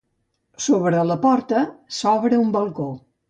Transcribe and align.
Sobre 0.67 1.03
la 1.09 1.17
porta 1.27 1.61
s'obre 1.99 2.43
un 2.47 2.53
balcó. 2.59 2.89